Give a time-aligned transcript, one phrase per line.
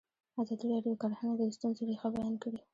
[0.41, 2.59] ازادي راډیو د کرهنه د ستونزو رېښه بیان کړې.